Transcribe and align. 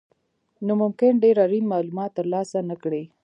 نو 0.65 0.73
ممکن 0.81 1.11
ډېر 1.23 1.35
اړین 1.45 1.65
مالومات 1.71 2.11
ترلاسه 2.19 2.59
نه 2.69 2.75
کړئ. 2.83 3.03